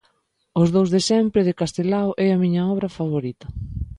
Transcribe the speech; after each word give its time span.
Os 0.61 0.67
dous 0.75 0.89
de 0.95 1.01
sempre, 1.09 1.45
de 1.47 1.57
Castelao 1.61 2.09
é 2.25 2.27
a 2.31 2.39
miña 2.43 2.63
obra 2.73 2.93
favorita. 2.97 3.47